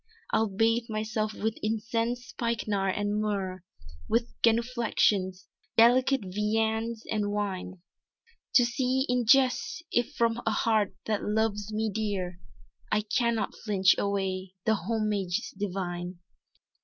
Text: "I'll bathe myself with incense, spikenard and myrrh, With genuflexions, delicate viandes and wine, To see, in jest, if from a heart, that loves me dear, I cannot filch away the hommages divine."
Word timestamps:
"I'll 0.31 0.49
bathe 0.49 0.89
myself 0.89 1.31
with 1.35 1.59
incense, 1.61 2.25
spikenard 2.25 2.95
and 2.95 3.21
myrrh, 3.21 3.63
With 4.09 4.33
genuflexions, 4.41 5.45
delicate 5.77 6.21
viandes 6.21 7.03
and 7.11 7.31
wine, 7.31 7.83
To 8.55 8.65
see, 8.65 9.05
in 9.07 9.27
jest, 9.27 9.83
if 9.91 10.15
from 10.15 10.41
a 10.43 10.49
heart, 10.49 10.95
that 11.05 11.23
loves 11.23 11.71
me 11.71 11.91
dear, 11.93 12.39
I 12.91 13.01
cannot 13.01 13.53
filch 13.55 13.93
away 13.99 14.55
the 14.65 14.73
hommages 14.73 15.51
divine." 15.55 16.17